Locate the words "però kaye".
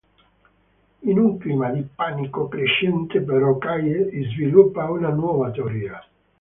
3.21-4.09